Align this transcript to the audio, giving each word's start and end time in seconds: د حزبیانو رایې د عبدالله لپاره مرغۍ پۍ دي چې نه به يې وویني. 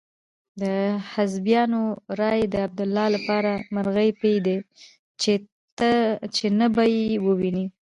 د 0.61 0.63
حزبیانو 1.11 1.81
رایې 2.19 2.45
د 2.53 2.55
عبدالله 2.67 3.05
لپاره 3.15 3.51
مرغۍ 3.75 4.09
پۍ 4.21 4.35
دي 4.45 4.57
چې 6.35 6.45
نه 6.59 6.67
به 6.73 6.83
يې 6.95 7.07
وویني. 7.25 7.65